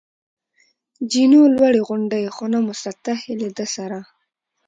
جینو: 1.11 1.41
لوړې 1.55 1.81
غونډۍ، 1.87 2.23
خو 2.35 2.43
نه 2.53 2.59
مسطحې، 2.67 3.33
له 3.41 3.49
ده 3.57 3.65
سره. 3.75 3.99